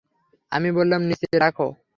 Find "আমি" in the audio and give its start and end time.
0.51-0.69